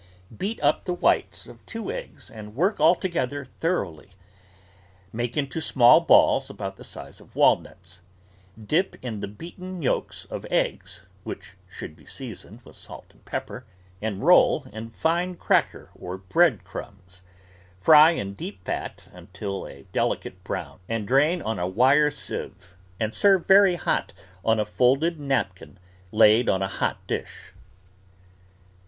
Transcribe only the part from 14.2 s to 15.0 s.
roll in